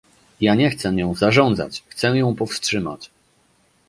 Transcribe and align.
Ja 0.41 0.55
nie 0.55 0.69
chcę 0.69 0.93
nią 0.93 1.13
zarządzać, 1.15 1.83
chcę 1.87 2.17
ją 2.17 2.35
powstrzymać 2.35 3.11